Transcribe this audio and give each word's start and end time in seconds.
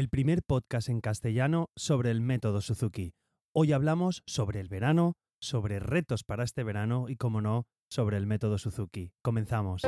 el 0.00 0.08
primer 0.08 0.42
podcast 0.42 0.88
en 0.88 1.02
castellano 1.02 1.68
sobre 1.76 2.10
el 2.10 2.22
método 2.22 2.62
Suzuki. 2.62 3.12
Hoy 3.54 3.74
hablamos 3.74 4.22
sobre 4.26 4.60
el 4.60 4.68
verano, 4.68 5.12
sobre 5.42 5.78
retos 5.78 6.24
para 6.24 6.42
este 6.42 6.64
verano 6.64 7.10
y, 7.10 7.16
como 7.16 7.42
no, 7.42 7.66
sobre 7.90 8.16
el 8.16 8.26
método 8.26 8.56
Suzuki. 8.56 9.12
Comenzamos. 9.22 9.82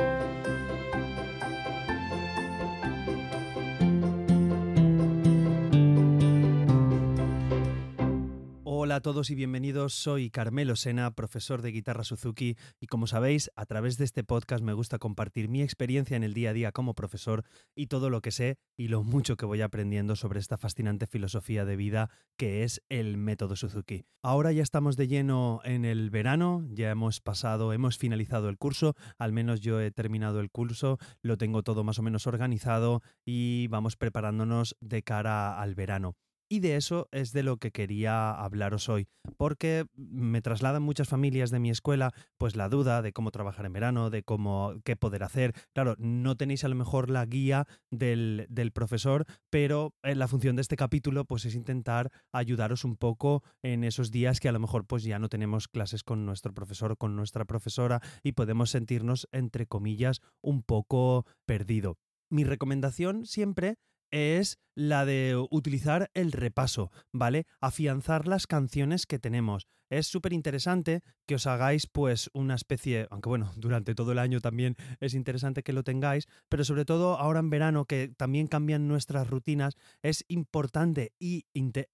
Hola 8.93 8.99
a 8.99 9.01
todos 9.01 9.31
y 9.31 9.35
bienvenidos. 9.35 9.95
Soy 9.95 10.29
Carmelo 10.29 10.75
Sena, 10.75 11.15
profesor 11.15 11.63
de 11.63 11.71
guitarra 11.71 12.03
Suzuki 12.03 12.57
y 12.79 12.85
como 12.85 13.07
sabéis, 13.07 13.49
a 13.55 13.65
través 13.65 13.97
de 13.97 14.05
este 14.05 14.23
podcast 14.23 14.63
me 14.63 14.73
gusta 14.73 14.99
compartir 14.99 15.49
mi 15.49 15.63
experiencia 15.63 16.15
en 16.15 16.21
el 16.21 16.35
día 16.35 16.51
a 16.51 16.53
día 16.53 16.71
como 16.71 16.93
profesor 16.93 17.43
y 17.73 17.87
todo 17.87 18.11
lo 18.11 18.21
que 18.21 18.29
sé 18.29 18.59
y 18.77 18.89
lo 18.89 19.03
mucho 19.03 19.35
que 19.35 19.47
voy 19.47 19.61
aprendiendo 19.61 20.15
sobre 20.15 20.39
esta 20.39 20.59
fascinante 20.59 21.07
filosofía 21.07 21.65
de 21.65 21.75
vida 21.75 22.11
que 22.37 22.63
es 22.63 22.83
el 22.87 23.17
método 23.17 23.55
Suzuki. 23.55 24.05
Ahora 24.21 24.51
ya 24.51 24.61
estamos 24.61 24.95
de 24.95 25.07
lleno 25.07 25.61
en 25.63 25.85
el 25.85 26.11
verano, 26.11 26.63
ya 26.69 26.91
hemos 26.91 27.19
pasado, 27.19 27.73
hemos 27.73 27.97
finalizado 27.97 28.47
el 28.47 28.59
curso, 28.59 28.93
al 29.17 29.33
menos 29.33 29.59
yo 29.61 29.81
he 29.81 29.89
terminado 29.89 30.39
el 30.39 30.51
curso, 30.51 30.99
lo 31.23 31.39
tengo 31.39 31.63
todo 31.63 31.83
más 31.83 31.97
o 31.97 32.03
menos 32.03 32.27
organizado 32.27 33.01
y 33.25 33.65
vamos 33.69 33.95
preparándonos 33.95 34.77
de 34.81 35.01
cara 35.01 35.59
al 35.59 35.73
verano. 35.73 36.15
Y 36.53 36.59
de 36.59 36.75
eso 36.75 37.09
es 37.11 37.33
de 37.33 37.41
lo 37.41 37.57
que 37.57 37.71
quería 37.71 38.29
hablaros 38.29 38.87
hoy, 38.87 39.07
porque 39.37 39.87
me 39.95 40.39
trasladan 40.39 40.83
muchas 40.83 41.09
familias 41.09 41.49
de 41.49 41.57
mi 41.57 41.71
escuela 41.71 42.13
pues 42.37 42.55
la 42.55 42.69
duda 42.69 43.01
de 43.01 43.11
cómo 43.11 43.31
trabajar 43.31 43.65
en 43.65 43.73
verano, 43.73 44.11
de 44.11 44.21
cómo 44.21 44.75
qué 44.85 44.95
poder 44.95 45.23
hacer. 45.23 45.55
Claro, 45.73 45.95
no 45.97 46.37
tenéis 46.37 46.63
a 46.63 46.67
lo 46.67 46.75
mejor 46.75 47.09
la 47.09 47.25
guía 47.25 47.65
del, 47.89 48.45
del 48.51 48.71
profesor, 48.71 49.25
pero 49.49 49.95
en 50.03 50.19
la 50.19 50.27
función 50.27 50.55
de 50.55 50.61
este 50.61 50.75
capítulo 50.75 51.25
pues 51.25 51.45
es 51.45 51.55
intentar 51.55 52.11
ayudaros 52.31 52.85
un 52.85 52.97
poco 52.97 53.41
en 53.63 53.83
esos 53.83 54.11
días 54.11 54.39
que 54.39 54.47
a 54.47 54.51
lo 54.51 54.59
mejor 54.59 54.85
pues 54.85 55.01
ya 55.01 55.17
no 55.17 55.29
tenemos 55.29 55.67
clases 55.67 56.03
con 56.03 56.23
nuestro 56.23 56.53
profesor 56.53 56.91
o 56.91 56.97
con 56.97 57.15
nuestra 57.15 57.45
profesora 57.45 57.99
y 58.21 58.33
podemos 58.33 58.69
sentirnos 58.69 59.27
entre 59.31 59.65
comillas 59.65 60.21
un 60.39 60.61
poco 60.61 61.25
perdido. 61.47 61.97
Mi 62.29 62.43
recomendación 62.43 63.25
siempre 63.25 63.79
es 64.13 64.59
la 64.75 65.05
de 65.05 65.35
utilizar 65.49 66.11
el 66.13 66.31
repaso, 66.31 66.91
¿vale? 67.11 67.47
Afianzar 67.59 68.27
las 68.27 68.45
canciones 68.45 69.07
que 69.07 69.17
tenemos. 69.17 69.67
Es 69.89 70.07
súper 70.07 70.33
interesante 70.33 71.01
que 71.27 71.35
os 71.35 71.47
hagáis 71.47 71.87
pues 71.87 72.29
una 72.33 72.55
especie, 72.55 73.07
aunque 73.09 73.29
bueno, 73.29 73.51
durante 73.57 73.95
todo 73.95 74.11
el 74.11 74.19
año 74.19 74.39
también 74.39 74.75
es 74.99 75.15
interesante 75.15 75.63
que 75.63 75.73
lo 75.73 75.83
tengáis, 75.83 76.27
pero 76.47 76.63
sobre 76.63 76.85
todo 76.85 77.17
ahora 77.17 77.39
en 77.39 77.49
verano 77.49 77.85
que 77.85 78.13
también 78.15 78.47
cambian 78.47 78.87
nuestras 78.87 79.27
rutinas, 79.27 79.75
es 80.01 80.25
importante 80.27 81.13
y 81.19 81.45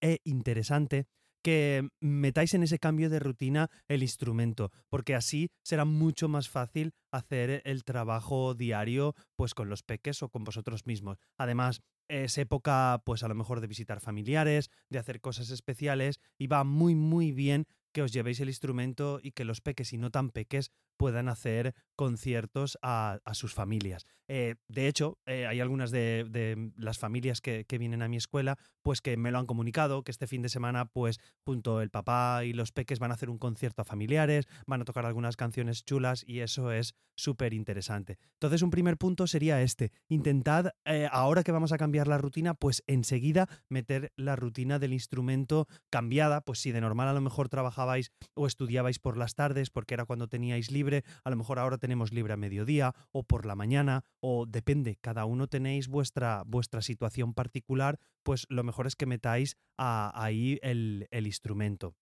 e 0.01 0.19
interesante 0.23 1.07
que 1.43 1.87
metáis 1.99 2.53
en 2.53 2.63
ese 2.63 2.79
cambio 2.79 3.09
de 3.09 3.19
rutina 3.19 3.69
el 3.87 4.03
instrumento, 4.03 4.71
porque 4.89 5.15
así 5.15 5.49
será 5.63 5.85
mucho 5.85 6.27
más 6.27 6.49
fácil 6.49 6.93
hacer 7.11 7.61
el 7.65 7.83
trabajo 7.83 8.53
diario 8.53 9.15
pues 9.35 9.53
con 9.53 9.69
los 9.69 9.83
peques 9.83 10.21
o 10.23 10.29
con 10.29 10.43
vosotros 10.43 10.85
mismos. 10.85 11.17
Además, 11.37 11.81
es 12.07 12.37
época, 12.37 13.01
pues 13.05 13.23
a 13.23 13.27
lo 13.27 13.35
mejor 13.35 13.61
de 13.61 13.67
visitar 13.67 14.01
familiares, 14.01 14.69
de 14.89 14.99
hacer 14.99 15.21
cosas 15.21 15.51
especiales 15.51 16.19
y 16.37 16.47
va 16.47 16.63
muy, 16.63 16.95
muy 16.95 17.31
bien 17.31 17.65
que 17.91 18.01
os 18.01 18.11
llevéis 18.11 18.39
el 18.39 18.49
instrumento 18.49 19.19
y 19.21 19.31
que 19.31 19.45
los 19.45 19.61
peques 19.61 19.93
y 19.93 19.97
no 19.97 20.11
tan 20.11 20.29
peques 20.29 20.71
puedan 20.99 21.29
hacer 21.29 21.73
conciertos 21.95 22.77
a, 22.81 23.19
sus 23.31 23.53
familias. 23.53 24.05
Eh, 24.27 24.55
de 24.67 24.87
hecho, 24.87 25.17
eh, 25.25 25.47
hay 25.47 25.61
algunas 25.61 25.91
de, 25.91 26.71
las 26.75 26.99
familias 26.99 27.39
que, 27.41 27.65
vienen 27.79 28.01
a 28.01 28.09
mi 28.09 28.17
escuela, 28.17 28.57
pues 28.81 29.01
que 29.01 29.15
me 29.15 29.31
lo 29.31 29.39
han 29.39 29.45
comunicado, 29.45 30.03
que 30.03 30.11
este 30.11 30.27
fin 30.27 30.41
de 30.41 30.49
semana, 30.49 30.85
pues 30.85 31.19
junto 31.45 31.81
el 31.81 31.89
papá 31.89 32.43
y 32.43 32.51
los 32.51 32.73
peques 32.73 32.99
van 32.99 33.11
a 33.11 33.13
hacer 33.13 33.29
un 33.29 33.37
concierto 33.37 33.81
a 33.81 33.85
familiares, 33.85 34.45
van 34.67 34.81
a 34.81 34.85
tocar 34.85 35.05
algunas 35.05 35.37
canciones 35.37 35.85
chulas 35.85 36.23
y 36.27 36.41
eso 36.41 36.71
es 36.71 36.95
súper 37.15 37.53
interesante. 37.53 38.17
Entonces, 38.33 38.61
un 38.61 38.69
primer 38.69 38.97
punto 38.97 39.27
sería 39.27 39.61
este, 39.61 39.91
intentad, 40.09 40.71
eh, 40.85 41.07
ahora 41.11 41.43
que 41.43 41.53
vamos 41.53 41.71
a 41.71 41.77
cambiar 41.77 42.07
la 42.07 42.17
rutina, 42.17 42.53
pues 42.53 42.83
enseguida 42.87 43.47
meter 43.69 44.11
la 44.17 44.35
rutina 44.35 44.79
del 44.79 44.93
instrumento 44.93 45.67
cambiada, 45.89 46.41
pues 46.41 46.59
si 46.59 46.71
de 46.71 46.81
normal 46.81 47.07
a 47.07 47.13
lo 47.13 47.21
mejor 47.21 47.47
trabajabais 47.47 48.11
o 48.35 48.47
estudiabais 48.47 48.99
por 48.99 49.17
las 49.17 49.35
tardes, 49.35 49.69
porque 49.69 49.93
era 49.93 50.05
cuando 50.05 50.27
teníais 50.27 50.71
libre, 50.71 50.88
a 51.23 51.29
lo 51.29 51.35
mejor 51.35 51.59
ahora 51.59 51.77
tenemos 51.77 52.11
libre 52.11 52.33
a 52.33 52.37
mediodía 52.37 52.93
o 53.11 53.23
por 53.23 53.45
la 53.45 53.55
mañana 53.55 54.03
o 54.19 54.45
depende, 54.45 54.97
cada 55.01 55.25
uno 55.25 55.47
tenéis 55.47 55.87
vuestra, 55.87 56.43
vuestra 56.45 56.81
situación 56.81 57.33
particular, 57.33 57.99
pues 58.23 58.45
lo 58.49 58.63
mejor 58.63 58.87
es 58.87 58.95
que 58.95 59.05
metáis 59.05 59.57
ahí 59.77 60.59
el, 60.61 61.07
instrumento. 61.11 61.95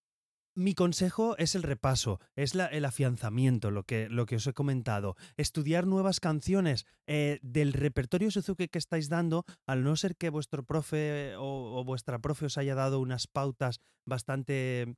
Mi 0.55 0.73
consejo 0.73 1.37
es 1.37 1.53
el 1.53 1.61
repaso, 1.61 2.19
es 2.35 2.55
el 2.55 2.85
afianzamiento, 2.85 3.69
lo 3.69 3.83
que, 3.83 4.09
lo 4.09 4.25
que 4.25 4.37
os 4.37 4.47
he 4.47 4.53
comentado. 4.53 5.15
Estudiar 5.35 5.85
nuevas 5.85 6.19
canciones 6.19 6.87
eh, 7.05 7.37
del 7.43 7.73
repertorio 7.73 8.31
Suzuki 8.31 8.67
que 8.67 8.79
estáis 8.79 9.07
dando, 9.07 9.45
al 9.67 9.83
no 9.83 9.95
ser 9.95 10.15
que 10.15 10.31
vuestro 10.31 10.63
profe 10.63 11.35
o, 11.35 11.79
o 11.79 11.83
vuestra 11.83 12.17
profe 12.17 12.47
os 12.47 12.57
haya 12.57 12.73
dado 12.73 12.99
unas 12.99 13.27
pautas 13.27 13.81
bastante 14.03 14.95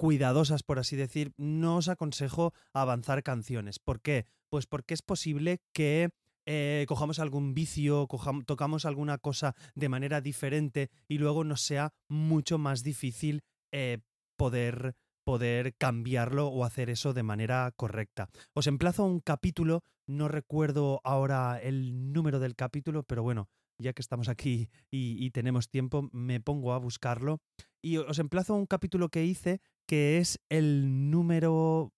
cuidadosas, 0.00 0.62
por 0.62 0.78
así 0.78 0.96
decir, 0.96 1.34
no 1.36 1.76
os 1.76 1.88
aconsejo 1.88 2.54
avanzar 2.72 3.22
canciones. 3.22 3.78
¿Por 3.78 4.00
qué? 4.00 4.24
Pues 4.48 4.64
porque 4.66 4.94
es 4.94 5.02
posible 5.02 5.60
que 5.74 6.08
eh, 6.46 6.86
cojamos 6.88 7.18
algún 7.18 7.52
vicio, 7.52 8.08
tocamos 8.46 8.86
alguna 8.86 9.18
cosa 9.18 9.54
de 9.74 9.90
manera 9.90 10.22
diferente 10.22 10.88
y 11.06 11.18
luego 11.18 11.44
nos 11.44 11.60
sea 11.60 11.92
mucho 12.08 12.56
más 12.56 12.82
difícil 12.82 13.42
eh, 13.72 13.98
poder 14.38 14.96
poder 15.22 15.74
cambiarlo 15.76 16.48
o 16.48 16.64
hacer 16.64 16.88
eso 16.88 17.12
de 17.12 17.22
manera 17.22 17.70
correcta. 17.76 18.30
Os 18.54 18.66
emplazo 18.66 19.02
a 19.02 19.06
un 19.06 19.20
capítulo, 19.20 19.84
no 20.06 20.28
recuerdo 20.28 21.02
ahora 21.04 21.60
el 21.60 22.10
número 22.14 22.40
del 22.40 22.56
capítulo, 22.56 23.02
pero 23.02 23.22
bueno, 23.22 23.50
ya 23.78 23.92
que 23.92 24.00
estamos 24.00 24.30
aquí 24.30 24.70
y, 24.90 25.22
y 25.22 25.30
tenemos 25.30 25.68
tiempo, 25.68 26.08
me 26.12 26.40
pongo 26.40 26.72
a 26.72 26.78
buscarlo. 26.78 27.42
Y 27.82 27.98
os 27.98 28.18
emplazo 28.18 28.54
a 28.54 28.56
un 28.56 28.66
capítulo 28.66 29.08
que 29.10 29.24
hice 29.24 29.60
que 29.90 30.18
es 30.18 30.38
el 30.48 31.10
número 31.10 31.92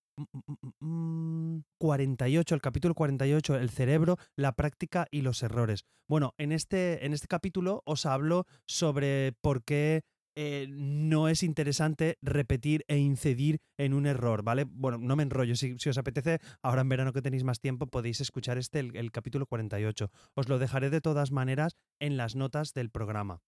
48, 1.78 2.54
mm, 2.54 2.54
mm, 2.54 2.54
el 2.54 2.62
capítulo 2.62 2.94
48, 2.94 3.56
el 3.56 3.68
cerebro, 3.68 4.16
la 4.34 4.52
práctica 4.52 5.06
y 5.10 5.20
los 5.20 5.42
errores. 5.42 5.84
Bueno, 6.08 6.32
en 6.38 6.52
este, 6.52 7.04
en 7.04 7.12
este 7.12 7.26
capítulo 7.26 7.82
os 7.84 8.06
hablo 8.06 8.46
sobre 8.66 9.34
por 9.42 9.62
qué 9.62 10.04
eh, 10.34 10.68
no 10.70 11.28
es 11.28 11.42
interesante 11.42 12.16
repetir 12.22 12.82
e 12.88 12.96
incidir 12.96 13.58
en 13.76 13.92
un 13.92 14.06
error, 14.06 14.42
¿vale? 14.42 14.64
Bueno, 14.64 14.96
no 14.96 15.14
me 15.14 15.24
enrollo, 15.24 15.54
si, 15.54 15.76
os 15.86 15.98
apetece, 15.98 16.38
ahora 16.62 16.80
en 16.80 16.88
verano 16.88 17.12
que 17.12 17.20
tenéis 17.20 17.44
más 17.44 17.60
tiempo 17.60 17.88
podéis 17.88 18.22
escuchar 18.22 18.56
este, 18.56 18.78
el, 18.78 18.96
el 18.96 19.12
capítulo 19.12 19.44
48. 19.44 20.10
Os 20.34 20.48
lo 20.48 20.58
dejaré 20.58 20.88
de 20.88 21.02
todas 21.02 21.30
maneras 21.30 21.76
en 22.00 22.16
las 22.16 22.36
notas 22.36 22.72
del 22.72 22.88
programa. 22.88 23.42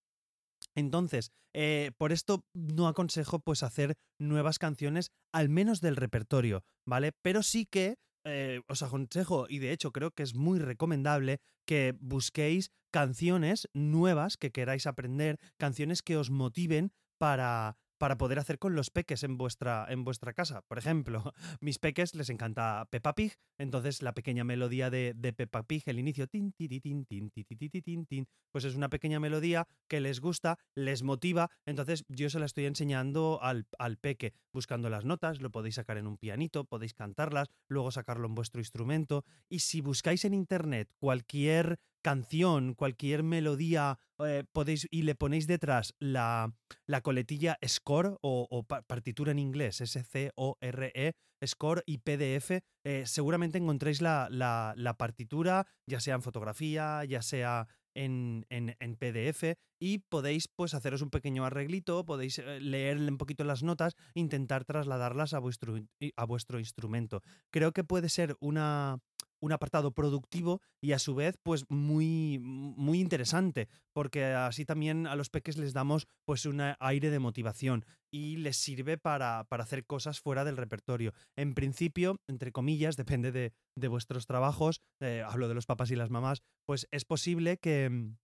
Entonces, 0.77 1.31
eh, 1.55 1.93
por 1.99 2.13
esto 2.13 2.45
no 2.55 2.89
aconsejo 2.89 3.39
pues 3.39 3.63
hacer 3.63 3.95
nuevas 4.19 4.59
canciones, 4.59 5.11
al 5.33 5.49
menos 5.49 5.81
del 5.81 5.97
repertorio, 5.97 6.63
¿vale? 6.87 7.13
Pero 7.23 7.43
sí 7.43 7.67
que 7.67 7.97
eh, 8.27 8.61
os 8.69 8.83
aconsejo, 8.83 9.47
y 9.49 9.59
de 9.59 9.73
hecho 9.73 9.93
creo 9.93 10.11
que 10.11 10.23
es 10.23 10.35
muy 10.35 10.59
recomendable, 10.59 11.39
que 11.67 11.95
busquéis 12.01 12.71
canciones 12.93 13.69
nuevas 13.75 14.37
que 14.37 14.51
queráis 14.51 14.87
aprender, 14.87 15.39
canciones 15.59 16.03
que 16.03 16.17
os 16.17 16.31
motiven 16.31 16.93
para, 17.19 17.77
para 17.99 18.17
poder 18.19 18.39
hacer 18.39 18.59
con 18.59 18.75
los 18.75 18.91
peques 18.91 19.23
en 19.23 19.37
vuestra, 19.37 19.87
en 19.89 20.05
vuestra 20.05 20.33
casa. 20.33 20.63
Por 20.63 20.79
ejemplo, 20.79 21.33
mis 21.61 21.79
peques 21.79 22.15
les 22.15 22.31
encanta 22.31 22.87
Peppa 22.91 23.15
Pig, 23.15 23.35
entonces 23.59 24.03
la 24.03 24.15
pequeña 24.15 24.45
melodía 24.45 24.91
de, 24.91 25.15
de 25.15 25.33
Peppa 25.33 25.63
Pig, 25.63 25.83
el 25.87 25.99
inicio, 25.99 26.27
tin, 26.27 26.53
tin, 26.53 26.69
tin, 26.69 27.05
tin, 27.05 27.31
tin, 27.31 28.07
tin, 28.07 28.29
pues 28.51 28.65
es 28.65 28.75
una 28.75 28.89
pequeña 28.89 29.21
melodía 29.21 29.67
que 29.89 30.01
les 30.01 30.21
gusta, 30.21 30.59
les 30.75 31.03
motiva, 31.03 31.51
entonces 31.67 32.05
yo 32.09 32.31
se 32.31 32.39
la 32.39 32.47
estoy 32.47 32.67
enseñando 32.67 33.39
al, 33.43 33.67
al 33.79 33.97
peque, 33.97 34.35
buscando 34.53 34.91
las 34.91 35.05
notas, 35.05 35.41
lo 35.41 35.51
podéis 35.51 35.77
sacar 35.77 35.99
en 35.99 36.07
un 36.07 36.19
pianito, 36.19 36.65
podéis 36.65 36.95
cantarlas, 36.95 37.49
luego 37.69 37.91
sacarlo 37.91 38.27
en 38.27 38.35
vuestro 38.35 38.61
instrumento, 38.61 39.25
y 39.49 39.61
si 39.61 39.81
buscáis 39.81 40.25
en 40.25 40.35
internet 40.35 40.89
cualquier 40.99 41.79
canción, 42.05 42.75
cualquier 42.75 43.23
melodía, 43.23 43.99
eh, 44.19 44.45
podéis 44.53 44.87
y 44.91 45.03
le 45.03 45.15
ponéis 45.15 45.47
detrás 45.47 45.95
la, 45.99 46.55
la 46.87 47.01
coletilla 47.01 47.57
score 47.67 48.19
o, 48.21 48.67
partitura 48.87 49.33
en 49.33 49.39
inglés, 49.39 49.81
S-C-O-R-E, 49.81 51.13
score 51.47 51.83
y 51.87 51.99
PDF, 51.99 52.61
eh, 52.85 53.05
seguramente 53.07 53.57
encontréis 53.57 54.03
la, 54.03 54.29
la, 54.31 54.95
partitura, 54.99 55.67
ya 55.89 55.99
sea 55.99 56.15
en 56.17 56.23
fotografía, 56.23 57.05
ya 57.07 57.23
sea 57.23 57.69
en, 57.97 58.45
en, 58.51 58.77
en, 58.81 58.97
PDF 58.97 59.57
y 59.81 60.01
podéis 60.11 60.49
pues 60.49 60.75
haceros 60.75 61.01
un 61.01 61.11
pequeño 61.11 61.47
arreglito, 61.47 62.05
podéis 62.05 62.39
eh, 62.39 62.61
leer 62.61 62.99
un 62.99 63.17
poquito 63.17 63.45
las 63.45 63.63
notas, 63.63 63.95
intentar 64.15 64.67
trasladarlas 64.67 65.33
a 65.33 65.39
vuestro, 65.39 65.79
a 66.17 66.25
vuestro 66.27 66.59
instrumento. 66.59 67.23
Creo 67.51 67.73
que 67.73 67.85
puede 67.85 68.11
ser 68.11 68.37
una, 68.41 68.99
un 69.45 69.53
apartado 69.53 69.93
productivo 69.93 70.63
y 70.81 70.93
a 70.93 70.99
su 70.99 71.15
vez 71.15 71.37
pues 71.43 71.65
muy, 71.69 72.39
muy 72.41 73.01
interesante, 73.01 73.69
porque 73.93 74.25
así 74.25 74.65
también 74.65 75.07
a 75.07 75.17
los 75.17 75.29
peques 75.29 75.59
les 75.59 75.75
damos 75.75 76.07
pues 76.25 76.47
un 76.47 76.63
aire 76.81 77.11
de 77.11 77.19
motivación 77.19 77.85
y 78.11 78.37
les 78.37 78.57
sirve 78.57 78.97
para, 78.97 79.45
para 79.45 79.65
hacer 79.65 79.85
cosas 79.85 80.21
fuera 80.21 80.45
del 80.45 80.57
repertorio. 80.57 81.13
En 81.37 81.55
principio, 81.55 82.17
entre 82.27 82.53
comillas, 82.53 82.97
depende 82.97 83.33
de, 83.33 83.53
de 83.77 83.89
vuestros 83.89 84.27
trabajos, 84.27 84.81
eh, 85.01 85.23
hablo 85.27 85.49
de 85.49 85.55
los 85.55 85.67
papás 85.67 85.91
y 85.91 85.97
las 85.97 86.11
mamás, 86.11 86.41
pues 86.67 86.89
es 86.91 87.05
posible 87.05 87.59
que 87.59 88.15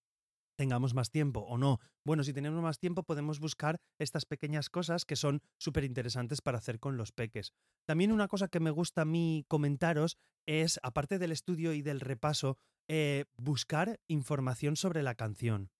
tengamos 0.60 0.92
más 0.92 1.10
tiempo 1.10 1.40
o 1.40 1.56
no. 1.56 1.80
Bueno, 2.04 2.22
si 2.22 2.34
tenemos 2.34 2.62
más 2.62 2.78
tiempo 2.78 3.02
podemos 3.02 3.40
buscar 3.40 3.80
estas 3.98 4.26
pequeñas 4.26 4.68
cosas 4.68 5.06
que 5.06 5.16
son 5.16 5.40
súper 5.58 5.84
interesantes 5.84 6.42
para 6.42 6.58
hacer 6.58 6.78
con 6.78 6.98
los 6.98 7.12
peques. 7.12 7.54
También 7.86 8.12
una 8.12 8.28
cosa 8.28 8.48
que 8.48 8.60
me 8.60 8.70
gusta 8.70 9.00
a 9.00 9.04
mí 9.06 9.46
comentaros 9.48 10.18
es, 10.44 10.78
aparte 10.82 11.18
del 11.18 11.32
estudio 11.32 11.72
y 11.72 11.80
del 11.80 12.00
repaso, 12.00 12.58
eh, 12.88 13.24
buscar 13.38 14.00
información 14.06 14.76
sobre 14.76 15.02
la 15.02 15.14
canción. 15.14 15.70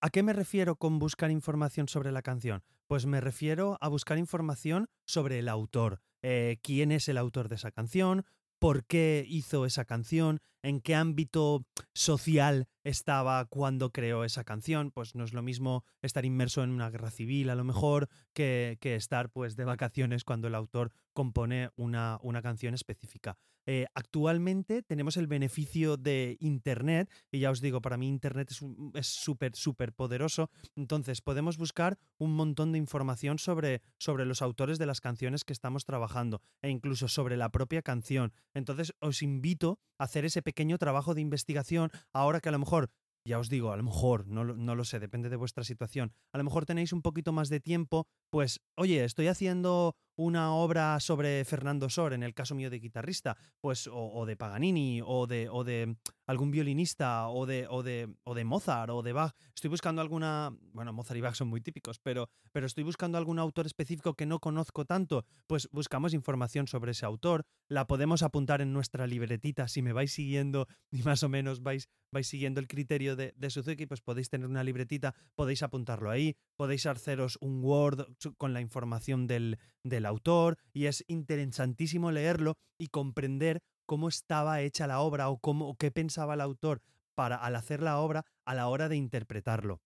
¿A 0.00 0.10
qué 0.10 0.22
me 0.22 0.32
refiero 0.32 0.76
con 0.76 1.00
buscar 1.00 1.32
información 1.32 1.88
sobre 1.88 2.12
la 2.12 2.22
canción? 2.22 2.62
Pues 2.86 3.06
me 3.06 3.20
refiero 3.20 3.76
a 3.80 3.88
buscar 3.88 4.18
información 4.18 4.86
sobre 5.04 5.40
el 5.40 5.48
autor, 5.48 6.00
eh, 6.22 6.58
quién 6.62 6.92
es 6.92 7.08
el 7.08 7.18
autor 7.18 7.48
de 7.48 7.56
esa 7.56 7.72
canción, 7.72 8.24
por 8.60 8.84
qué 8.84 9.24
hizo 9.28 9.66
esa 9.66 9.84
canción, 9.84 10.38
en 10.62 10.80
qué 10.80 10.94
ámbito 10.94 11.64
social 11.94 12.68
estaba 12.84 13.44
cuando 13.46 13.90
creó 13.90 14.24
esa 14.24 14.44
canción. 14.44 14.90
Pues 14.90 15.14
no 15.14 15.24
es 15.24 15.32
lo 15.32 15.42
mismo 15.42 15.84
estar 16.02 16.24
inmerso 16.24 16.62
en 16.62 16.70
una 16.70 16.90
guerra 16.90 17.10
civil 17.10 17.50
a 17.50 17.54
lo 17.54 17.64
mejor 17.64 18.08
que, 18.32 18.78
que 18.80 18.94
estar 18.94 19.30
pues 19.30 19.56
de 19.56 19.64
vacaciones 19.64 20.24
cuando 20.24 20.48
el 20.48 20.54
autor 20.54 20.92
compone 21.12 21.70
una, 21.76 22.18
una 22.22 22.42
canción 22.42 22.74
específica. 22.74 23.36
Eh, 23.70 23.84
actualmente 23.94 24.82
tenemos 24.82 25.18
el 25.18 25.26
beneficio 25.26 25.98
de 25.98 26.38
Internet, 26.40 27.10
y 27.30 27.40
ya 27.40 27.50
os 27.50 27.60
digo, 27.60 27.82
para 27.82 27.98
mí 27.98 28.08
Internet 28.08 28.50
es 28.94 29.06
súper, 29.06 29.54
súper 29.56 29.92
poderoso, 29.92 30.48
entonces 30.74 31.20
podemos 31.20 31.58
buscar 31.58 31.98
un 32.16 32.32
montón 32.32 32.72
de 32.72 32.78
información 32.78 33.38
sobre, 33.38 33.82
sobre 33.98 34.24
los 34.24 34.40
autores 34.40 34.78
de 34.78 34.86
las 34.86 35.02
canciones 35.02 35.44
que 35.44 35.52
estamos 35.52 35.84
trabajando, 35.84 36.40
e 36.62 36.70
incluso 36.70 37.08
sobre 37.08 37.36
la 37.36 37.50
propia 37.50 37.82
canción. 37.82 38.32
Entonces 38.54 38.94
os 39.00 39.20
invito 39.20 39.78
a 39.98 40.04
hacer 40.04 40.24
ese 40.24 40.40
pequeño 40.48 40.78
trabajo 40.78 41.12
de 41.14 41.20
investigación, 41.20 41.90
ahora 42.14 42.40
que 42.40 42.48
a 42.48 42.52
lo 42.52 42.58
mejor 42.58 42.88
ya 43.28 43.38
os 43.38 43.50
digo, 43.50 43.70
a 43.70 43.76
lo 43.76 43.82
mejor, 43.82 44.26
no, 44.26 44.42
no, 44.44 44.74
lo 44.74 44.84
sé, 44.84 44.98
depende 44.98 45.28
de 45.28 45.36
vuestra 45.36 45.62
situación, 45.62 46.14
a 46.32 46.38
lo 46.38 46.44
mejor 46.44 46.64
tenéis 46.64 46.94
un 46.94 47.02
poquito 47.02 47.30
más 47.32 47.50
de 47.50 47.60
tiempo, 47.60 48.06
pues, 48.30 48.60
oye, 48.74 49.04
estoy 49.04 49.26
haciendo 49.26 49.94
una 50.18 50.52
obra 50.52 50.98
sobre 50.98 51.44
Fernando 51.44 51.88
Sor, 51.88 52.12
en 52.12 52.24
el 52.24 52.34
caso 52.34 52.56
mío 52.56 52.70
de 52.70 52.80
guitarrista, 52.80 53.36
pues, 53.60 53.88
o, 53.90 54.26
de 54.26 54.36
Paganini, 54.36 55.00
o 55.04 55.28
de, 55.28 55.48
o 55.48 55.62
de 55.62 55.96
algún 56.26 56.50
violinista, 56.50 57.28
o 57.28 57.46
de, 57.46 57.68
o, 57.70 57.84
de, 57.84 58.12
o 58.24 58.34
de 58.34 58.44
Mozart, 58.44 58.90
o 58.90 59.02
de 59.02 59.12
Bach. 59.12 59.32
Estoy 59.54 59.70
buscando 59.70 60.02
alguna, 60.02 60.52
bueno, 60.72 60.92
Mozart 60.92 61.18
y 61.18 61.20
Bach 61.20 61.36
son 61.36 61.46
muy 61.46 61.60
típicos, 61.60 62.00
pero, 62.00 62.28
pero 62.50 62.66
estoy 62.66 62.82
buscando 62.82 63.16
algún 63.16 63.38
autor 63.38 63.66
específico 63.66 64.14
que 64.14 64.26
no 64.26 64.40
conozco 64.40 64.84
tanto, 64.84 65.24
pues 65.46 65.68
buscamos 65.70 66.12
información 66.14 66.66
sobre 66.66 66.90
ese 66.90 67.06
autor, 67.06 67.44
la 67.68 67.86
podemos 67.86 68.24
apuntar 68.24 68.60
en 68.60 68.72
nuestra 68.72 69.06
libretita, 69.06 69.68
si 69.68 69.82
me 69.82 69.92
vais 69.92 70.12
siguiendo 70.12 70.66
y 70.90 71.02
más 71.04 71.22
o 71.22 71.28
menos 71.28 71.62
vais, 71.62 71.88
vais 72.10 72.26
siguiendo 72.26 72.58
el 72.58 72.66
criterio 72.66 73.14
de, 73.14 73.34
de 73.36 73.50
Suzuki, 73.50 73.86
pues 73.86 74.00
podéis 74.00 74.30
tener 74.30 74.48
una 74.48 74.64
libretita, 74.64 75.14
podéis 75.36 75.62
apuntarlo 75.62 76.10
ahí, 76.10 76.36
podéis 76.56 76.86
haceros 76.86 77.38
un 77.40 77.62
Word 77.62 78.06
con 78.36 78.52
la 78.52 78.60
información 78.60 79.28
del, 79.28 79.58
del 79.84 80.07
autor 80.08 80.58
y 80.72 80.86
es 80.86 81.04
interesantísimo 81.06 82.10
leerlo 82.10 82.56
y 82.78 82.88
comprender 82.88 83.62
cómo 83.86 84.08
estaba 84.08 84.60
hecha 84.60 84.86
la 84.86 85.00
obra 85.00 85.28
o 85.28 85.38
cómo 85.38 85.76
qué 85.76 85.90
pensaba 85.90 86.34
el 86.34 86.40
autor 86.40 86.82
para 87.14 87.36
al 87.36 87.56
hacer 87.56 87.82
la 87.82 87.98
obra 87.98 88.24
a 88.44 88.54
la 88.54 88.68
hora 88.68 88.88
de 88.88 88.96
interpretarlo. 88.96 89.80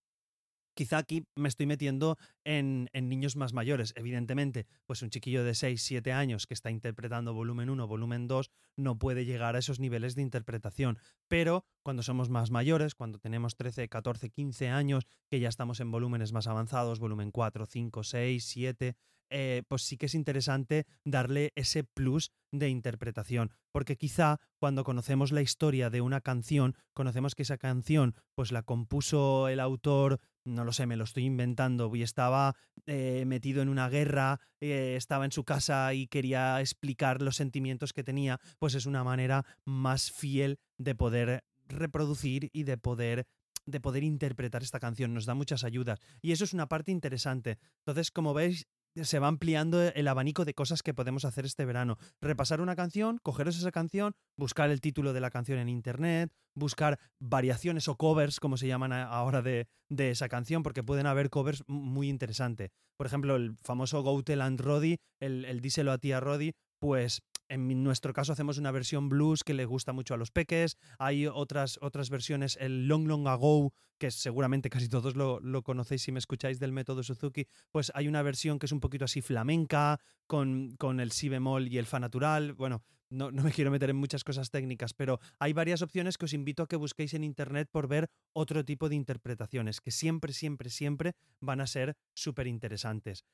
Quizá 0.75 0.97
aquí 0.97 1.27
me 1.37 1.49
estoy 1.49 1.67
metiendo 1.67 2.17
en, 2.45 2.89
niños 2.95 3.37
más 3.37 3.53
mayores, 3.53 3.93
evidentemente, 3.95 4.67
pues 4.87 5.03
un 5.03 5.11
chiquillo 5.11 5.45
de 5.45 5.55
6, 5.55 5.83
7 5.83 6.13
años 6.13 6.47
que 6.47 6.55
está 6.55 6.71
interpretando 6.71 7.35
volumen 7.35 7.69
1, 7.69 7.87
volumen 7.87 8.27
2, 8.27 8.51
no 8.77 8.99
puede 8.99 9.27
llegar 9.27 9.55
a 9.55 9.59
esos 9.59 9.81
niveles 9.81 10.15
de 10.15 10.23
interpretación, 10.23 10.99
pero 11.29 11.67
cuando 11.83 12.03
somos 12.03 12.31
más 12.31 12.51
mayores, 12.51 12.95
cuando 12.95 13.19
tenemos 13.19 13.57
13, 13.57 13.89
14, 13.89 14.31
15 14.31 14.69
años, 14.71 15.07
que 15.29 15.41
ya 15.41 15.51
estamos 15.51 15.79
en 15.81 15.91
volúmenes 15.91 16.33
más 16.33 16.47
avanzados, 16.47 17.01
volumen 17.01 17.33
4, 17.33 17.67
5, 17.67 18.03
6, 18.03 18.45
7, 18.45 18.97
eh, 19.32 19.62
pues 19.67 19.82
sí 19.82 19.96
que 19.96 20.06
es 20.06 20.14
interesante 20.14 20.87
darle 21.05 21.52
ese 21.56 21.84
plus 21.84 22.31
de 22.52 22.69
interpretación, 22.69 23.50
porque 23.73 23.96
quizá 23.96 24.38
cuando 24.58 24.84
conocemos 24.84 25.32
la 25.32 25.40
historia 25.40 25.88
de 25.88 26.02
una 26.02 26.20
canción, 26.20 26.76
conocemos 26.93 27.34
que 27.34 27.43
esa 27.43 27.56
canción 27.56 28.14
pues 28.34 28.52
la 28.52 28.62
compuso 28.62 29.49
el 29.49 29.58
autor, 29.58 30.20
no 30.44 30.64
lo 30.64 30.73
sé, 30.73 30.87
me 30.87 30.96
lo 30.96 31.05
estoy 31.05 31.25
inventando, 31.25 31.94
y 31.96 32.02
estaba 32.02 32.55
eh, 32.87 33.25
metido 33.26 33.62
en 33.62 33.70
una 33.70 33.88
guerra, 33.88 34.40
eh, 34.61 34.94
estaba 34.96 35.25
en 35.25 35.32
su 35.32 35.44
casa 35.44 35.94
y 35.94 36.08
quería 36.08 36.61
explicar 36.61 37.23
los 37.23 37.37
sentimientos 37.37 37.93
que 37.93 38.05
tenía, 38.05 38.38
pues 38.58 38.75
es 38.75 38.84
una 38.84 39.02
manera 39.02 39.46
más 39.64 40.12
fiel 40.12 40.58
de 40.79 40.94
poder 40.94 41.44
reproducir 41.69 42.50
y 42.52 42.64
de 42.64 42.76
poder 42.76 43.26
de 43.64 43.81
poder 43.81 44.02
interpretar 44.02 44.64
esta 44.64 44.81
canción, 44.81 45.14
nos 45.14 45.25
da 45.25 45.34
muchas 45.34 45.62
ayudas 45.62 46.00
y 46.20 46.32
eso 46.32 46.43
es 46.43 46.52
una 46.52 46.69
parte 46.69 46.90
interesante. 46.90 47.58
Entonces, 47.79 48.11
como 48.11 48.34
veis, 48.34 48.67
se 49.00 49.19
va 49.19 49.29
ampliando 49.29 49.83
el 49.83 50.09
abanico 50.09 50.44
de 50.44 50.55
cosas 50.55 50.83
que 50.83 50.94
podemos 50.94 51.25
hacer 51.25 51.44
este 51.44 51.65
verano. 51.65 51.99
Repasar 52.21 52.61
una 52.61 52.77
canción, 52.77 53.19
cogeros 53.23 53.56
esa 53.56 53.73
canción, 53.73 54.15
buscar 54.37 54.71
el 54.71 54.81
título 54.81 55.12
de 55.12 55.21
la 55.21 55.31
canción 55.31 55.59
en 55.59 55.69
internet, 55.69 56.33
buscar 56.55 56.99
variaciones 57.21 57.89
o 57.89 57.97
covers, 57.97 58.41
como 58.41 58.56
se 58.56 58.67
llaman 58.67 58.93
ahora 58.93 59.43
de, 59.43 59.69
de 59.89 60.11
esa 60.11 60.29
canción, 60.29 60.62
porque 60.62 60.83
pueden 60.83 61.06
haber 61.06 61.31
covers 61.31 61.65
muy 61.67 62.09
interesantes. 62.09 62.71
Por 62.97 63.06
ejemplo, 63.06 63.37
el 63.37 63.56
famoso 63.62 64.03
Go 64.03 64.23
Tell 64.23 64.43
and 64.43 64.61
Roddy, 64.61 64.99
el, 65.21 65.44
el 65.44 65.61
Díselo 65.61 65.93
a 65.93 65.99
tía 65.99 66.21
Roddy, 66.21 66.53
pues 66.79 67.23
en 67.53 67.85
nuestro 67.85 68.15
caso 68.15 68.33
hacemos 68.33 68.57
una 68.57 68.71
versión 68.71 69.11
blues 69.11 69.45
que 69.45 69.53
le 69.53 69.67
gusta 69.67 69.93
mucho 69.93 70.15
a 70.15 70.17
los 70.17 70.31
peques. 70.31 70.79
Hay 70.99 71.27
otras, 71.27 71.79
otras 71.83 72.09
versiones, 72.09 72.57
el 72.59 72.89
Long 72.89 73.07
Long 73.07 73.29
Ago, 73.29 73.75
que 73.99 74.11
seguramente 74.11 74.71
casi 74.71 74.89
todos 74.89 75.17
lo, 75.17 75.63
conocéis 75.63 76.03
si 76.03 76.13
me 76.13 76.19
escucháis 76.19 76.59
del 76.59 76.73
método 76.73 77.03
Suzuki. 77.03 77.47
Pues 77.71 77.93
hay 77.95 78.09
una 78.09 78.23
versión 78.23 78.59
que 78.59 78.65
es 78.65 78.73
un 78.73 78.81
poquito 78.81 79.05
así 79.05 79.21
flamenca, 79.21 80.01
con, 80.27 80.77
con 80.79 80.99
el 80.99 81.13
si 81.13 81.29
bemol 81.29 81.69
y 81.69 81.77
el 81.77 81.85
fa 81.85 82.01
natural. 82.01 82.55
Bueno, 82.55 82.83
no, 83.11 83.31
no, 83.31 83.43
me 83.43 83.53
quiero 83.53 83.71
meter 83.71 83.91
en 83.91 83.97
muchas 83.97 84.25
cosas 84.25 84.51
técnicas, 84.51 84.95
pero 84.95 85.21
hay 85.39 85.53
varias 85.53 85.83
opciones 85.83 86.17
que 86.17 86.25
os 86.25 86.33
invito 86.33 86.63
a 86.63 86.67
que 86.67 86.77
busquéis 86.77 87.13
en 87.13 87.23
internet 87.23 87.69
por 87.71 87.87
ver 87.87 88.09
otro 88.32 88.65
tipo 88.65 88.89
de 88.89 88.94
interpretaciones, 88.94 89.82
que 89.82 89.91
siempre, 89.91 90.32
siempre, 90.32 90.71
siempre 90.71 91.13
van 91.39 91.61
a 91.61 91.67
ser 91.67 91.99
súper 92.15 92.47
interesantes 92.47 93.25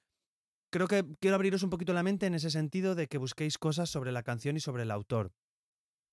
creo 0.71 0.89
que 0.89 1.05
quiero 1.21 1.37
abriros 1.37 1.63
un 1.63 1.71
poquito 1.71 1.93
la 1.93 2.03
mente 2.03 2.27
en 2.27 2.35
ese 2.35 2.51
sentido 2.51 2.95
de 2.95 3.07
que 3.07 3.19
busquéis 3.19 3.59
cosas 3.59 3.91
sobre 3.91 4.13
la 4.13 4.23
canción 4.23 4.57
y 4.57 4.61
sobre 4.61 4.83
el 4.83 4.91
autor. 4.91 5.33